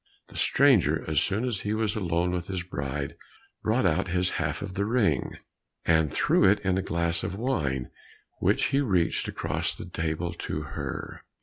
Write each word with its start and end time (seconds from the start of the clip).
The 0.29 0.35
stranger, 0.35 1.05
as 1.07 1.21
soon 1.21 1.45
as 1.45 1.59
he 1.59 1.75
was 1.75 1.95
alone 1.95 2.31
with 2.31 2.47
his 2.47 2.63
bride, 2.63 3.15
brought 3.61 3.85
out 3.85 4.07
his 4.07 4.31
half 4.41 4.63
of 4.63 4.73
the 4.73 4.83
ring, 4.85 5.37
and 5.85 6.11
threw 6.11 6.43
it 6.43 6.59
in 6.61 6.75
a 6.79 6.81
glass 6.81 7.23
of 7.23 7.35
wine 7.35 7.91
which 8.39 8.65
he 8.73 8.81
reached 8.81 9.27
across 9.27 9.75
the 9.75 9.85
table 9.85 10.33
to 10.33 10.63
her. 10.63 11.23